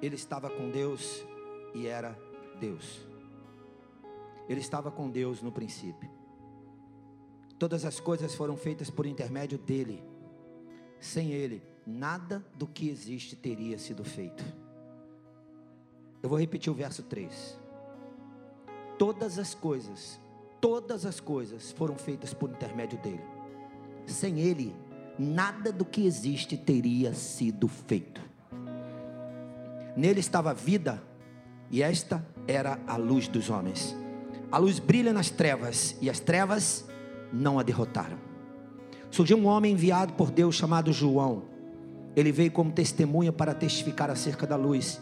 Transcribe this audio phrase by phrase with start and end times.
[0.00, 1.24] Ele estava com Deus
[1.74, 2.18] e era
[2.60, 3.00] Deus.
[4.48, 6.08] Ele estava com Deus no princípio.
[7.58, 10.02] Todas as coisas foram feitas por intermédio dele.
[11.00, 14.44] Sem ele, nada do que existe teria sido feito.
[16.22, 17.58] Eu vou repetir o verso 3.
[18.98, 20.20] Todas as coisas,
[20.60, 23.24] todas as coisas foram feitas por intermédio dele.
[24.06, 24.74] Sem ele,
[25.18, 28.20] nada do que existe teria sido feito.
[29.96, 31.02] Nele estava vida,
[31.70, 33.96] e esta era a luz dos homens.
[34.52, 36.86] A luz brilha nas trevas, e as trevas
[37.32, 38.18] não a derrotaram.
[39.10, 41.44] Surgiu um homem enviado por Deus chamado João.
[42.14, 45.00] Ele veio como testemunha para testificar acerca da luz,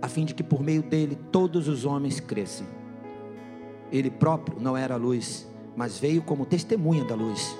[0.00, 2.66] a fim de que por meio dele todos os homens crescem.
[3.90, 7.56] Ele próprio não era a luz, mas veio como testemunha da luz.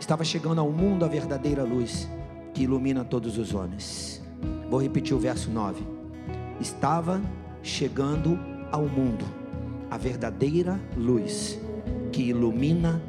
[0.00, 2.08] Estava chegando ao mundo a verdadeira luz
[2.52, 4.22] que ilumina todos os homens.
[4.70, 6.03] Vou repetir o verso 9.
[6.60, 7.20] Estava
[7.62, 8.38] chegando
[8.70, 9.24] ao mundo
[9.90, 11.58] a verdadeira luz
[12.10, 13.00] que ilumina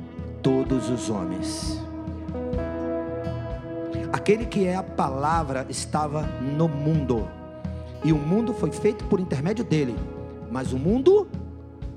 [0.41, 1.81] todos os homens.
[4.11, 6.23] Aquele que é a palavra estava
[6.57, 7.27] no mundo,
[8.03, 9.95] e o mundo foi feito por intermédio dele,
[10.51, 11.27] mas o mundo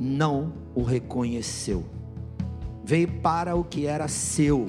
[0.01, 1.85] não o reconheceu.
[2.85, 4.67] Veio para o que era seu,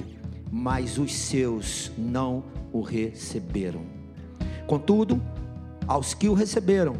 [0.50, 3.82] mas os seus não o receberam.
[4.66, 5.20] Contudo,
[5.90, 6.94] aos que o receberam,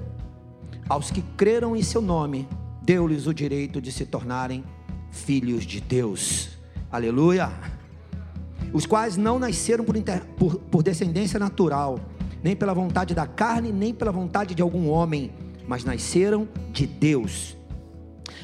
[0.89, 2.49] aos que creram em seu nome,
[2.83, 4.65] deu-lhes o direito de se tornarem
[5.13, 6.59] filhos de Deus.
[6.91, 7.53] Aleluia!
[8.73, 10.25] Os quais não nasceram por, inter...
[10.37, 12.01] por, por descendência natural,
[12.43, 15.31] nem pela vontade da carne, nem pela vontade de algum homem,
[15.69, 17.57] mas nasceram de Deus.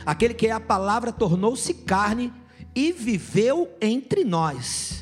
[0.04, 2.32] Aquele que é a palavra tornou-se carne
[2.72, 4.95] e viveu entre nós.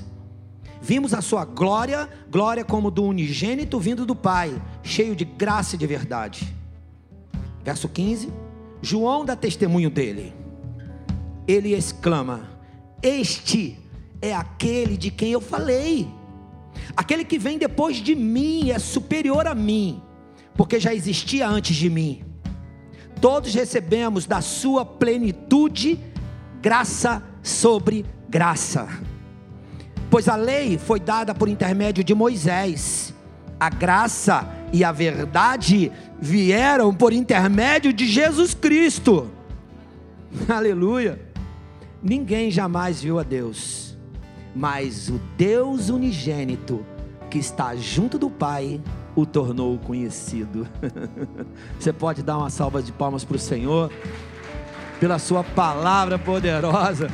[0.85, 5.79] Vimos a sua glória, glória como do unigênito vindo do Pai, cheio de graça e
[5.79, 6.55] de verdade.
[7.65, 8.31] Verso 15:
[8.83, 10.35] João dá testemunho dele.
[11.49, 12.51] Ele exclama:
[13.03, 13.79] Este
[14.21, 16.07] é aquele de quem eu falei.
[16.95, 20.03] Aquele que vem depois de mim é superior a mim,
[20.55, 22.23] porque já existia antes de mim.
[23.23, 25.99] Todos recebemos da sua plenitude
[26.61, 29.14] graça sobre graça.
[30.15, 33.13] Pois a lei foi dada por intermédio de Moisés,
[33.59, 39.29] a graça e a verdade vieram por intermédio de Jesus Cristo.
[40.49, 41.21] Aleluia.
[42.01, 43.99] Ninguém jamais viu a Deus,
[44.55, 46.87] mas o Deus unigênito
[47.29, 48.81] que está junto do Pai
[49.17, 50.69] o tornou conhecido.
[51.77, 53.91] Você pode dar uma salva de palmas para o Senhor,
[55.01, 57.11] pela Sua palavra poderosa,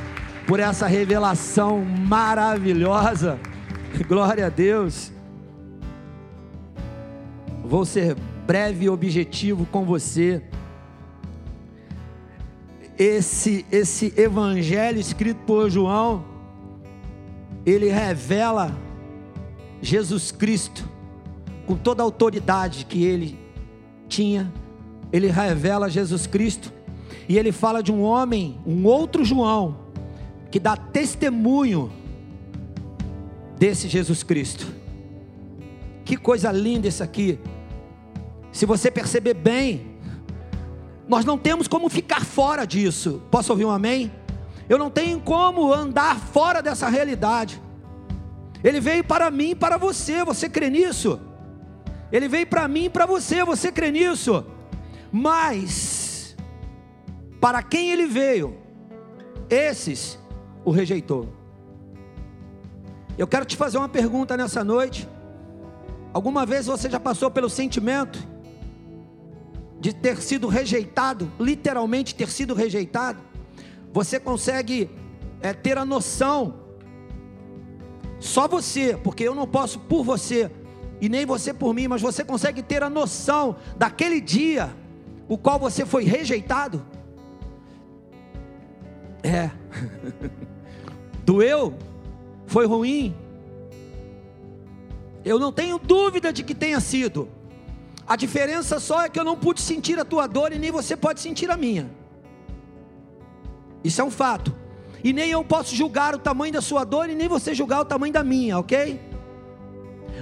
[0.50, 3.38] por essa revelação maravilhosa.
[4.08, 5.12] Glória a Deus.
[7.62, 8.16] Vou ser
[8.48, 10.42] breve e objetivo com você.
[12.98, 16.24] Esse, esse evangelho escrito por João,
[17.64, 18.76] ele revela
[19.80, 20.84] Jesus Cristo
[21.64, 23.38] com toda a autoridade que ele
[24.08, 24.52] tinha.
[25.12, 26.72] Ele revela Jesus Cristo
[27.28, 29.89] e ele fala de um homem, um outro João,
[30.50, 31.92] que dá testemunho
[33.58, 34.66] desse Jesus Cristo.
[36.04, 37.38] Que coisa linda isso aqui.
[38.52, 39.96] Se você perceber bem,
[41.08, 43.22] nós não temos como ficar fora disso.
[43.30, 44.12] Posso ouvir um amém?
[44.68, 47.60] Eu não tenho como andar fora dessa realidade.
[48.62, 50.24] Ele veio para mim e para você.
[50.24, 51.20] Você crê nisso?
[52.12, 53.44] Ele veio para mim e para você.
[53.44, 54.44] Você crê nisso?
[55.10, 56.36] Mas,
[57.40, 58.56] para quem ele veio,
[59.48, 60.19] esses
[60.64, 61.28] o rejeitou.
[63.16, 65.08] Eu quero te fazer uma pergunta nessa noite.
[66.12, 68.18] Alguma vez você já passou pelo sentimento
[69.80, 73.18] de ter sido rejeitado, literalmente ter sido rejeitado,
[73.92, 74.90] você consegue
[75.40, 76.54] é, ter a noção,
[78.18, 80.50] só você, porque eu não posso por você,
[81.00, 84.70] e nem você por mim, mas você consegue ter a noção daquele dia,
[85.26, 86.84] o qual você foi rejeitado?
[89.22, 89.50] É,
[91.24, 91.74] doeu,
[92.46, 93.14] foi ruim,
[95.24, 97.28] eu não tenho dúvida de que tenha sido,
[98.06, 100.96] a diferença só é que eu não pude sentir a tua dor e nem você
[100.96, 101.90] pode sentir a minha.
[103.84, 104.54] Isso é um fato.
[105.02, 107.84] E nem eu posso julgar o tamanho da sua dor e nem você julgar o
[107.84, 109.00] tamanho da minha, ok?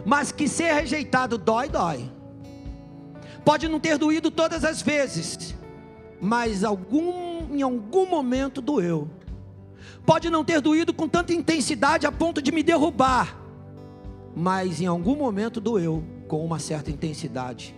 [0.05, 2.11] Mas que ser rejeitado dói, dói.
[3.45, 5.55] Pode não ter doído todas as vezes,
[6.21, 9.09] mas algum, em algum momento doeu.
[10.05, 13.39] Pode não ter doído com tanta intensidade a ponto de me derrubar,
[14.35, 17.75] mas em algum momento doeu com uma certa intensidade.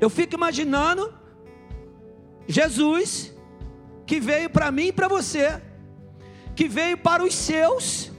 [0.00, 1.12] Eu fico imaginando
[2.46, 3.32] Jesus
[4.06, 5.60] que veio para mim e para você,
[6.54, 8.12] que veio para os seus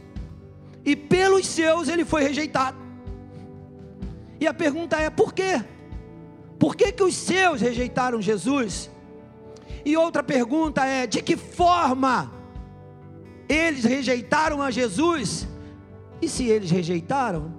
[0.83, 2.77] e pelos seus ele foi rejeitado.
[4.39, 5.63] E a pergunta é: por quê?
[6.59, 8.89] Por que, que os seus rejeitaram Jesus?
[9.85, 12.33] E outra pergunta é: de que forma
[13.47, 15.47] eles rejeitaram a Jesus?
[16.21, 17.53] E se eles rejeitaram,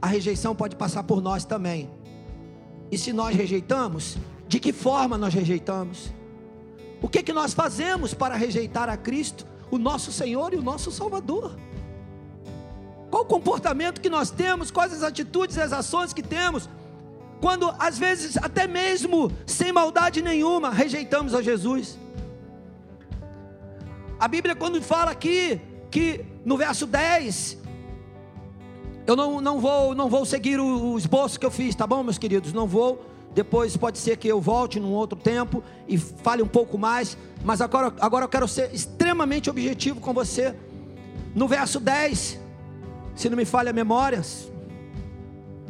[0.00, 1.90] a rejeição pode passar por nós também.
[2.90, 6.12] E se nós rejeitamos, de que forma nós rejeitamos?
[7.02, 10.92] O que que nós fazemos para rejeitar a Cristo, o nosso Senhor e o nosso
[10.92, 11.58] Salvador?
[13.10, 16.68] Qual o comportamento que nós temos, quais as atitudes e as ações que temos,
[17.40, 21.98] quando às vezes, até mesmo sem maldade nenhuma, rejeitamos a Jesus.
[24.18, 25.60] A Bíblia, quando fala aqui,
[25.90, 27.58] que no verso 10,
[29.06, 32.16] eu não, não, vou, não vou seguir o, esboço que eu fiz, tá bom, meus
[32.16, 32.52] queridos?
[32.52, 33.04] Não vou.
[33.34, 37.60] Depois pode ser que eu volte num outro tempo e fale um pouco mais, mas
[37.60, 40.54] agora, agora eu quero ser extremamente objetivo com você.
[41.34, 42.40] No verso 10,
[43.14, 44.22] se não me falha a memória,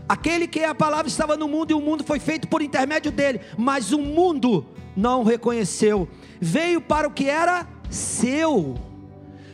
[0.08, 3.10] aquele que é a palavra estava no mundo e o mundo foi feito por intermédio
[3.10, 4.66] dele, mas o mundo
[4.96, 6.08] não o reconheceu,
[6.40, 8.74] veio para o que era seu.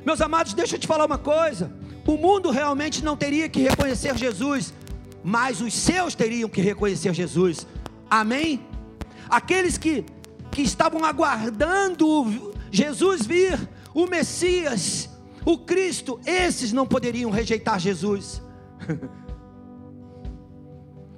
[0.05, 1.73] Meus amados, deixa eu te falar uma coisa:
[2.06, 4.75] o mundo realmente não teria que reconhecer Jesus,
[5.23, 7.67] mas os seus teriam que reconhecer Jesus,
[8.11, 8.67] amém?
[9.29, 10.05] Aqueles que,
[10.50, 13.58] que estavam aguardando Jesus vir,
[13.94, 15.08] o Messias,
[15.44, 18.43] o Cristo, esses não poderiam rejeitar Jesus.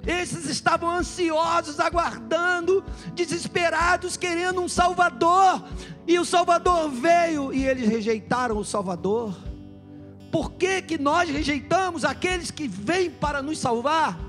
[0.05, 2.83] Esses estavam ansiosos, aguardando,
[3.13, 5.63] desesperados, querendo um Salvador.
[6.05, 9.33] E o Salvador veio e eles rejeitaram o Salvador.
[10.31, 14.19] Por que, que nós rejeitamos aqueles que vêm para nos salvar?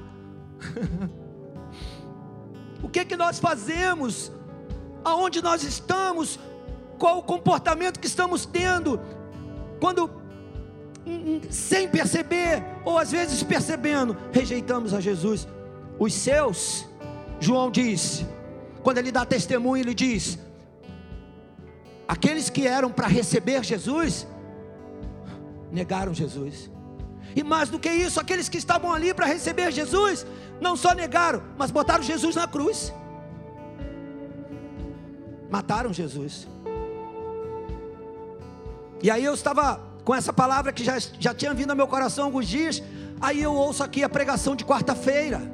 [2.83, 4.31] o que que nós fazemos?
[5.05, 6.39] Aonde nós estamos?
[6.99, 9.01] Qual o comportamento que estamos tendo?
[9.85, 10.07] quando
[11.07, 15.47] hum, hum, sem perceber, ou às vezes percebendo, rejeitamos a Jesus.
[15.99, 16.87] Os seus,
[17.41, 18.25] João diz,
[18.83, 20.39] quando ele dá testemunho, ele diz:
[22.07, 24.27] aqueles que eram para receber Jesus,
[25.71, 26.71] negaram Jesus.
[27.37, 30.27] E mais do que isso, aqueles que estavam ali para receber Jesus,
[30.61, 32.93] não só negaram, mas botaram Jesus na cruz.
[35.51, 36.47] Mataram Jesus.
[39.03, 42.27] E aí eu estava com essa palavra que já, já tinha vindo ao meu coração
[42.27, 42.83] alguns dias.
[43.21, 45.54] Aí eu ouço aqui a pregação de quarta-feira.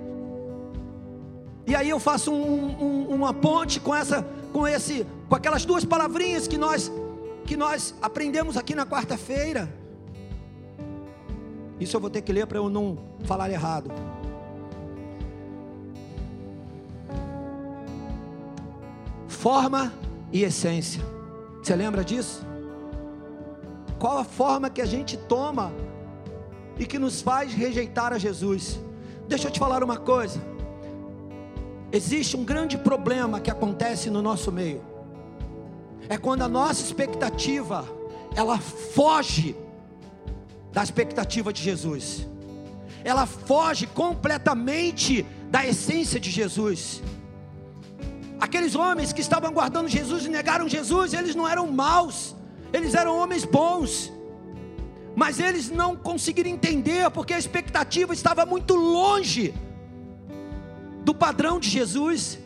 [1.70, 5.84] E aí eu faço um, um, uma ponte com essa, com esse, com aquelas duas
[5.84, 6.90] palavrinhas que nós
[7.44, 9.72] que nós aprendemos aqui na quarta-feira.
[11.78, 13.88] Isso eu vou ter que ler para eu não falar errado.
[19.28, 19.92] Forma
[20.32, 21.00] e essência.
[21.62, 22.44] Você lembra disso?
[23.96, 25.72] Qual a forma que a gente toma
[26.76, 28.80] e que nos faz rejeitar a Jesus?
[29.28, 30.49] Deixa eu te falar uma coisa.
[31.92, 34.82] Existe um grande problema que acontece no nosso meio.
[36.08, 37.84] É quando a nossa expectativa
[38.34, 39.56] ela foge
[40.72, 42.28] da expectativa de Jesus.
[43.02, 47.02] Ela foge completamente da essência de Jesus.
[48.40, 52.36] Aqueles homens que estavam guardando Jesus e negaram Jesus, eles não eram maus.
[52.72, 54.12] Eles eram homens bons,
[55.16, 59.52] mas eles não conseguiram entender porque a expectativa estava muito longe
[61.04, 62.38] do padrão de Jesus,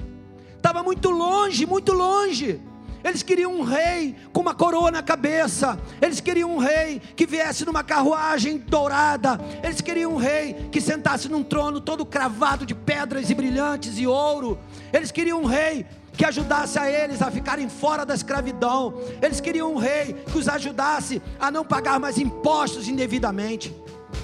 [0.56, 2.60] estava muito longe, muito longe.
[3.04, 5.78] Eles queriam um rei com uma coroa na cabeça.
[6.00, 9.38] Eles queriam um rei que viesse numa carruagem dourada.
[9.62, 14.06] Eles queriam um rei que sentasse num trono todo cravado de pedras e brilhantes e
[14.06, 14.58] ouro.
[14.90, 15.84] Eles queriam um rei
[16.16, 18.94] que ajudasse a eles a ficarem fora da escravidão.
[19.20, 23.74] Eles queriam um rei que os ajudasse a não pagar mais impostos indevidamente.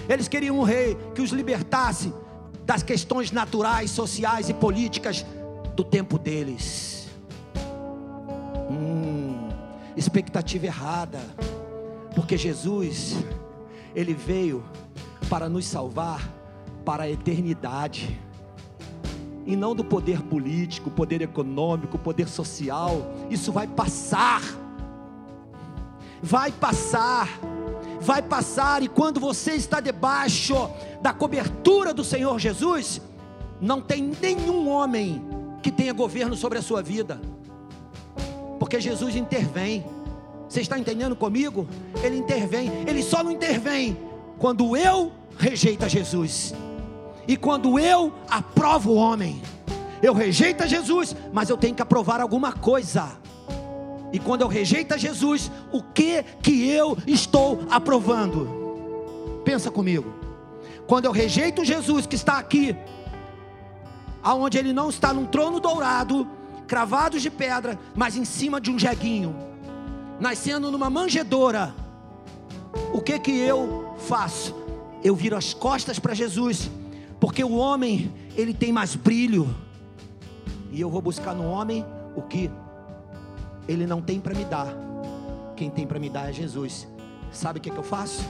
[0.09, 2.15] Eles queriam um rei que os libertasse
[2.71, 5.27] das questões naturais, sociais e políticas
[5.75, 7.09] do tempo deles.
[8.71, 9.49] Hum,
[9.97, 11.19] expectativa errada,
[12.15, 13.17] porque Jesus,
[13.93, 14.63] ele veio
[15.29, 16.31] para nos salvar
[16.85, 18.17] para a eternidade
[19.45, 23.03] e não do poder político, poder econômico, poder social.
[23.29, 24.43] Isso vai passar.
[26.23, 27.27] Vai passar.
[28.01, 30.71] Vai passar e quando você está debaixo
[31.03, 33.01] da cobertura do Senhor Jesus,
[33.61, 35.25] não tem nenhum homem
[35.63, 37.21] que tenha governo sobre a sua vida.
[38.59, 39.85] Porque Jesus intervém.
[40.49, 41.67] Você está entendendo comigo?
[42.03, 42.71] Ele intervém.
[42.87, 43.97] Ele só não intervém
[44.39, 46.55] quando eu rejeito Jesus.
[47.29, 49.41] E quando eu aprovo o homem,
[50.03, 53.13] Eu rejeito a Jesus, mas eu tenho que aprovar alguma coisa.
[54.13, 59.43] E quando eu rejeito a Jesus, o que que eu estou aprovando?
[59.45, 60.13] Pensa comigo.
[60.87, 62.77] Quando eu rejeito Jesus que está aqui,
[64.23, 66.27] aonde ele não está num trono dourado,
[66.67, 69.35] cravado de pedra, mas em cima de um jeguinho,
[70.19, 71.75] nascendo numa manjedoura,
[72.93, 74.55] o que que eu faço?
[75.03, 76.71] Eu viro as costas para Jesus,
[77.19, 79.55] porque o homem, ele tem mais brilho.
[80.73, 82.51] E eu vou buscar no homem o que
[83.71, 84.75] ele não tem para me dar.
[85.57, 86.89] Quem tem para me dar é Jesus.
[87.31, 88.25] Sabe o que, que eu faço?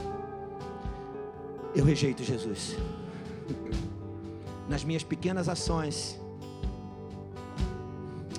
[1.73, 2.77] Eu rejeito Jesus.
[4.69, 6.19] Nas minhas pequenas ações,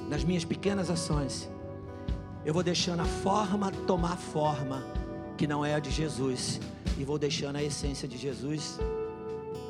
[0.08, 1.50] nas minhas pequenas ações,
[2.44, 4.84] eu vou deixando a forma tomar forma
[5.36, 6.60] que não é a de Jesus,
[6.96, 8.78] e vou deixando a essência de Jesus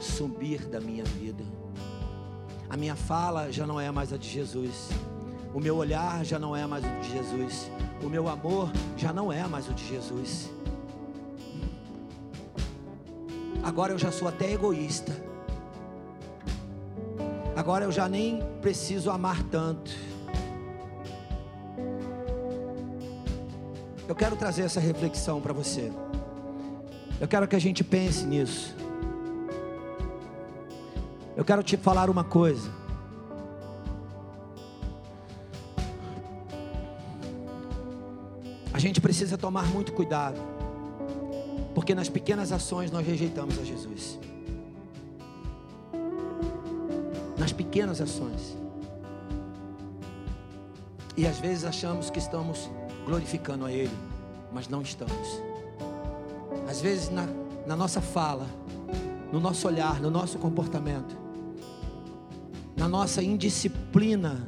[0.01, 1.45] subir da minha vida.
[2.69, 4.91] A minha fala já não é mais a de Jesus.
[5.55, 7.71] O meu olhar já não é mais o de Jesus.
[8.03, 10.51] O meu amor já não é mais o de Jesus.
[13.63, 15.13] Agora eu já sou até egoísta.
[17.55, 19.91] Agora eu já nem preciso amar tanto.
[24.09, 25.93] Eu quero trazer essa reflexão para você.
[27.21, 28.75] Eu quero que a gente pense nisso.
[31.37, 32.82] Eu quero te falar uma coisa.
[38.83, 40.41] Gente precisa tomar muito cuidado,
[41.73, 44.19] porque nas pequenas ações nós rejeitamos a Jesus.
[47.39, 48.57] Nas pequenas ações.
[51.17, 52.69] E às vezes achamos que estamos
[53.07, 53.97] glorificando a Ele,
[54.53, 55.41] mas não estamos.
[56.69, 57.29] Às vezes na,
[57.67, 58.47] na nossa fala,
[59.31, 61.17] no nosso olhar, no nosso comportamento,
[62.77, 64.45] na nossa indisciplina,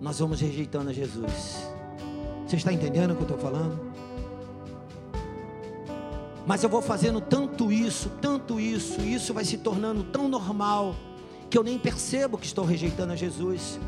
[0.00, 1.71] nós vamos rejeitando a Jesus.
[2.52, 3.80] Você está entendendo o que eu estou falando?
[6.46, 10.94] Mas eu vou fazendo tanto isso, tanto isso, e isso vai se tornando tão normal,
[11.48, 13.80] que eu nem percebo que estou rejeitando a Jesus.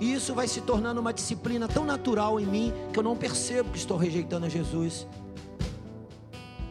[0.00, 3.70] E isso vai se tornando uma disciplina tão natural em mim, que eu não percebo
[3.70, 5.06] que estou rejeitando a Jesus.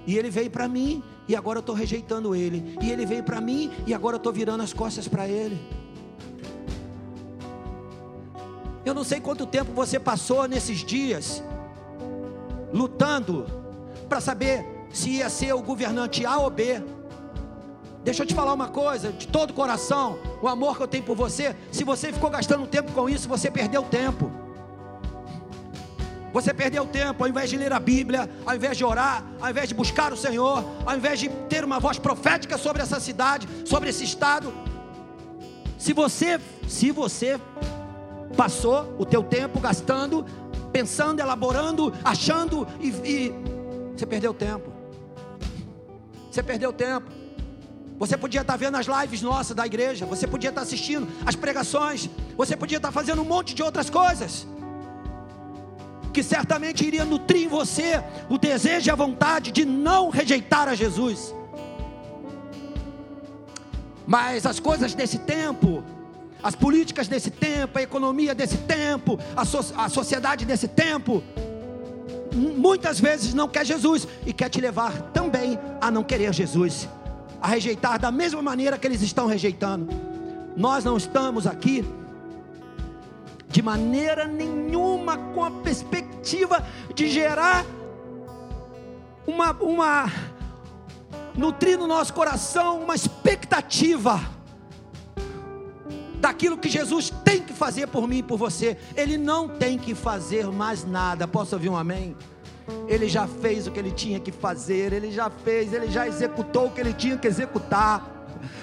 [0.06, 2.78] E ele veio para mim e agora eu estou rejeitando ele.
[2.82, 5.58] E ele veio para mim e agora eu estou virando as costas para ele.
[8.96, 11.44] Eu não sei quanto tempo você passou nesses dias
[12.72, 13.46] lutando
[14.08, 16.82] para saber se ia ser o governante A ou B.
[18.06, 21.14] Deixa eu te falar uma coisa, de todo coração, o amor que eu tenho por
[21.14, 24.32] você, se você ficou gastando tempo com isso, você perdeu tempo.
[26.32, 29.68] Você perdeu tempo, ao invés de ler a Bíblia, ao invés de orar, ao invés
[29.68, 33.90] de buscar o Senhor, ao invés de ter uma voz profética sobre essa cidade, sobre
[33.90, 34.54] esse estado.
[35.78, 37.38] Se você, se você
[38.36, 40.26] passou o teu tempo gastando,
[40.72, 43.34] pensando, elaborando, achando e, e
[43.96, 44.72] você perdeu tempo.
[46.30, 47.10] Você perdeu tempo.
[47.98, 52.10] Você podia estar vendo as lives nossas da igreja, você podia estar assistindo as pregações,
[52.36, 54.46] você podia estar fazendo um monte de outras coisas
[56.16, 60.74] que certamente iria nutrir em você o desejo e a vontade de não rejeitar a
[60.74, 61.36] Jesus.
[64.08, 65.84] Mas as coisas desse tempo,
[66.46, 71.24] as políticas desse tempo, a economia desse tempo, a, so a sociedade desse tempo,
[72.32, 76.88] muitas vezes não quer Jesus e quer te levar também a não querer Jesus,
[77.42, 79.90] a rejeitar da mesma maneira que eles estão rejeitando.
[80.56, 81.84] Nós não estamos aqui
[83.50, 87.66] de maneira nenhuma com a perspectiva de gerar
[89.26, 90.12] uma, uma
[91.34, 94.35] nutrir no nosso coração uma expectativa
[96.26, 98.76] daquilo que Jesus tem que fazer por mim e por você.
[98.96, 101.28] Ele não tem que fazer mais nada.
[101.28, 102.16] Posso ouvir um amém?
[102.88, 106.66] Ele já fez o que ele tinha que fazer, ele já fez, ele já executou
[106.66, 108.15] o que ele tinha que executar.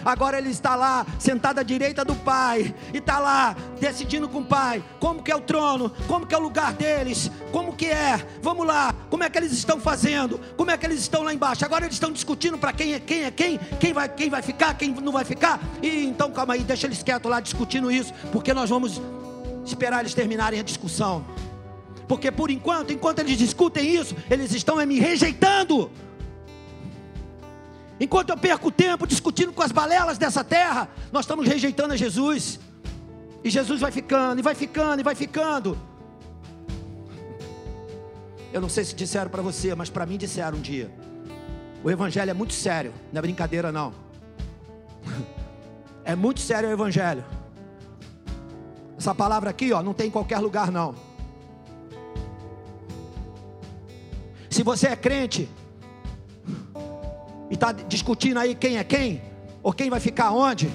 [0.04, 4.44] Agora ele está lá, sentado à direita do Pai, e está lá, decidindo com o
[4.44, 8.24] Pai, como que é o trono, como que é o lugar deles, como que é,
[8.40, 11.64] vamos lá, como é que eles estão fazendo, como é que eles estão lá embaixo.
[11.64, 14.74] Agora eles estão discutindo para quem é quem é quem, quem vai, quem vai ficar,
[14.74, 15.60] quem não vai ficar.
[15.82, 19.00] E então calma aí, deixa eles quietos lá discutindo isso, porque nós vamos
[19.64, 21.24] esperar eles terminarem a discussão.
[22.08, 25.90] Porque por enquanto, enquanto eles discutem isso, eles estão me rejeitando.
[28.02, 32.58] Enquanto eu perco tempo discutindo com as balelas dessa terra, nós estamos rejeitando a Jesus.
[33.44, 35.78] E Jesus vai ficando, e vai ficando, e vai ficando.
[38.52, 40.90] Eu não sei se disseram para você, mas para mim disseram um dia.
[41.84, 43.94] O evangelho é muito sério, não é brincadeira não.
[46.04, 47.24] É muito sério o evangelho.
[48.98, 50.96] Essa palavra aqui, ó, não tem em qualquer lugar não.
[54.50, 55.48] Se você é crente
[57.52, 59.20] e está discutindo aí quem é quem,
[59.62, 60.70] ou quem vai ficar onde,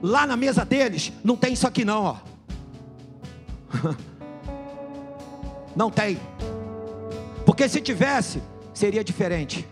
[0.00, 2.16] lá na mesa deles, não tem isso aqui não, ó.
[5.74, 6.20] Não tem.
[7.46, 8.42] Porque se tivesse,
[8.74, 9.66] seria diferente.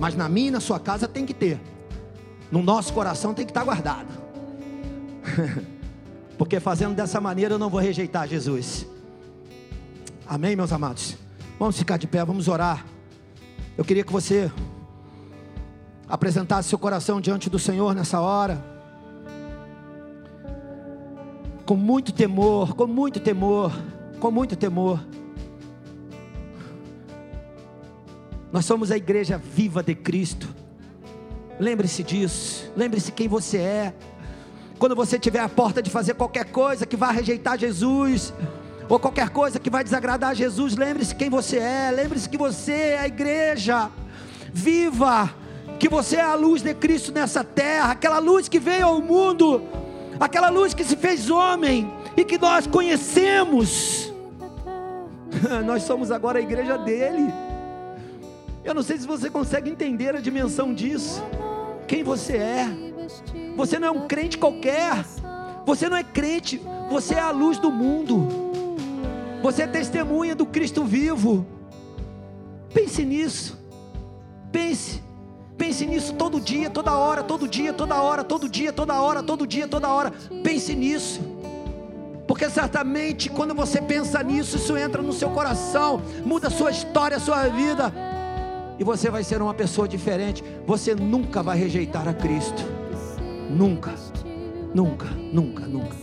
[0.00, 1.60] Mas na minha e na sua casa tem que ter.
[2.50, 4.08] No nosso coração tem que estar guardado.
[6.36, 8.84] Porque fazendo dessa maneira eu não vou rejeitar Jesus.
[10.26, 11.16] Amém, meus amados?
[11.56, 12.84] Vamos ficar de pé, vamos orar.
[13.78, 14.50] Eu queria que você
[16.12, 18.62] apresentasse seu coração diante do Senhor nessa hora.
[21.64, 23.72] Com muito temor, com muito temor,
[24.20, 25.02] com muito temor.
[28.52, 30.54] Nós somos a igreja viva de Cristo.
[31.58, 32.70] Lembre-se disso.
[32.76, 33.94] Lembre-se quem você é.
[34.78, 38.34] Quando você tiver a porta de fazer qualquer coisa que vá rejeitar Jesus,
[38.86, 41.90] ou qualquer coisa que vai desagradar Jesus, lembre-se quem você é.
[41.90, 43.90] Lembre-se que você é a igreja
[44.52, 45.34] viva,
[45.82, 49.60] que você é a luz de Cristo nessa terra, aquela luz que veio ao mundo,
[50.20, 54.12] aquela luz que se fez homem e que nós conhecemos.
[55.66, 57.34] nós somos agora a igreja dele.
[58.64, 61.20] Eu não sei se você consegue entender a dimensão disso.
[61.88, 62.68] Quem você é?
[63.56, 65.04] Você não é um crente qualquer.
[65.66, 68.28] Você não é crente, você é a luz do mundo.
[69.42, 71.44] Você é testemunha do Cristo vivo.
[72.72, 73.60] Pense nisso.
[74.52, 75.02] Pense.
[75.56, 79.46] Pense nisso todo dia, toda hora, todo dia, toda hora, todo dia, toda hora, todo
[79.46, 80.12] dia, toda hora.
[80.42, 81.20] Pense nisso.
[82.26, 87.16] Porque certamente quando você pensa nisso, isso entra no seu coração, muda a sua história,
[87.16, 87.92] a sua vida
[88.78, 90.42] e você vai ser uma pessoa diferente.
[90.66, 92.62] Você nunca vai rejeitar a Cristo.
[93.50, 93.94] Nunca,
[94.74, 95.96] nunca, nunca, nunca.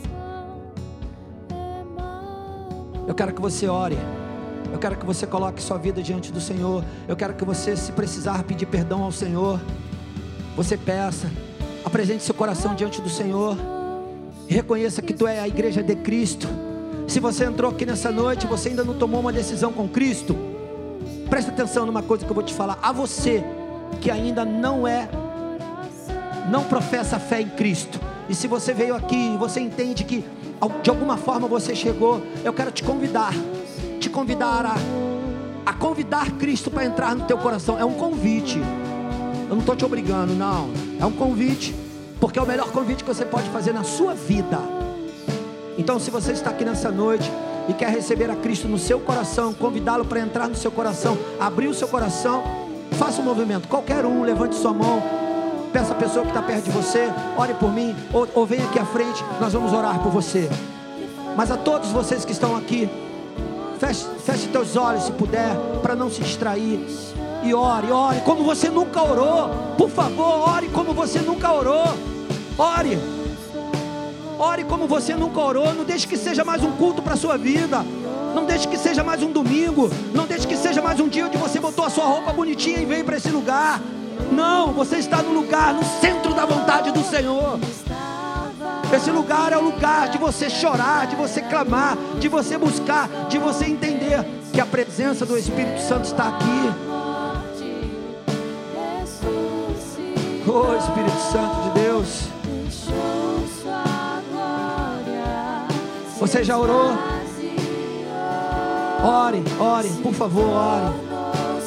[3.08, 3.98] Eu quero que você ore.
[4.72, 6.84] Eu quero que você coloque sua vida diante do Senhor.
[7.08, 9.60] Eu quero que você, se precisar pedir perdão ao Senhor,
[10.56, 11.30] você peça.
[11.84, 13.58] Apresente seu coração diante do Senhor.
[14.48, 16.48] Reconheça que tu é a igreja de Cristo.
[17.08, 20.36] Se você entrou aqui nessa noite, você ainda não tomou uma decisão com Cristo,
[21.30, 22.80] Presta atenção numa coisa que eu vou te falar.
[22.82, 23.44] A você
[24.02, 25.08] que ainda não é,
[26.50, 28.00] não professa fé em Cristo.
[28.28, 30.26] E se você veio aqui e você entende que
[30.82, 33.32] de alguma forma você chegou, eu quero te convidar,
[34.10, 34.76] te convidar a,
[35.65, 37.78] a convidar Cristo para entrar no teu coração.
[37.78, 38.60] É um convite.
[39.48, 40.69] Eu não estou te obrigando, não.
[41.00, 41.76] É um convite,
[42.19, 44.60] porque é o melhor convite que você pode fazer na sua vida.
[45.78, 47.32] Então, se você está aqui nessa noite
[47.67, 51.67] e quer receber a Cristo no seu coração, convidá-lo para entrar no seu coração, abrir
[51.67, 52.43] o seu coração,
[52.93, 53.67] faça um movimento.
[53.67, 55.02] Qualquer um, levante sua mão,
[55.72, 58.80] peça a pessoa que está perto de você, ore por mim, ou, ou venha aqui
[58.80, 60.50] à frente, nós vamos orar por você.
[61.38, 62.89] Mas a todos vocês que estão aqui,
[63.80, 66.80] feche, feche teus olhos se puder, para não se distrair.
[67.42, 69.50] E ore, ore como você nunca orou.
[69.78, 71.86] Por favor, ore como você nunca orou.
[72.58, 73.00] Ore.
[74.38, 75.74] Ore como você nunca orou.
[75.74, 77.84] Não deixe que seja mais um culto para a sua vida.
[78.36, 79.89] Não deixe que seja mais um domingo.
[80.13, 82.86] Não deixe que seja mais um dia onde você botou a sua roupa bonitinha e
[82.86, 83.82] veio para esse lugar.
[84.32, 87.58] Não, você está no lugar, no centro da vontade do Senhor.
[88.91, 93.38] Esse lugar é o lugar de você chorar, de você clamar, de você buscar, de
[93.38, 96.89] você entender que a presença do Espírito Santo está aqui.
[100.47, 102.30] Oh Espírito Santo de Deus.
[106.19, 106.91] Você já orou?
[109.04, 111.10] Ore, ore, por favor, ore.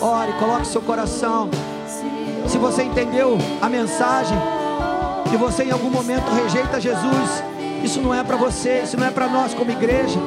[0.00, 1.48] Ore, coloque seu coração.
[2.48, 4.36] Se você entendeu a mensagem
[5.32, 7.42] e você em algum momento rejeita Jesus,
[7.82, 10.18] isso não é para você, isso não é para nós como igreja.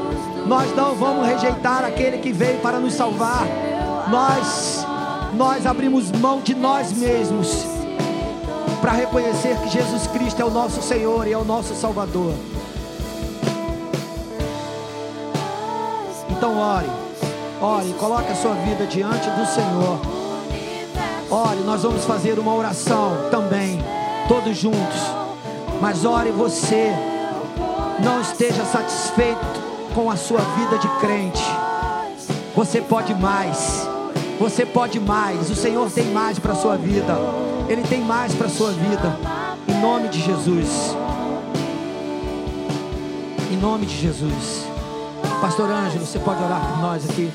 [0.45, 3.45] Nós não vamos rejeitar aquele que veio para nos salvar.
[4.09, 4.85] Nós
[5.35, 7.65] nós abrimos mão de nós mesmos
[8.79, 12.33] para reconhecer que Jesus Cristo é o nosso Senhor e é o nosso Salvador.
[16.29, 16.89] Então ore,
[17.61, 19.99] ore, coloque a sua vida diante do Senhor.
[21.29, 23.74] Ore, nós vamos fazer uma oração também,
[24.45, 25.01] todos juntos.
[25.81, 26.91] Mas ore você,
[28.03, 29.45] não esteja satisfeito
[29.93, 31.43] com a sua vida de crente.
[32.55, 33.87] Você pode mais.
[34.39, 35.49] Você pode mais.
[35.49, 37.17] O Senhor tem mais para a sua vida.
[37.67, 39.17] Ele tem mais para a sua vida.
[39.67, 40.95] Em nome de Jesus.
[43.51, 44.65] Em nome de Jesus.
[45.41, 47.31] Pastor Ângelo, você pode orar por nós aqui?